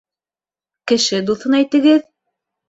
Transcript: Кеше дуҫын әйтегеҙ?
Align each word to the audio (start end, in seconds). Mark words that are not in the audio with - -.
Кеше 0.91 1.19
дуҫын 1.27 1.59
әйтегеҙ? 1.59 2.01